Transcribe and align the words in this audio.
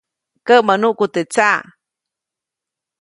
Käʼmäʼ 0.47 0.77
nuʼku 0.81 1.05
teʼ 1.13 1.27
tsaʼ. 1.33 1.59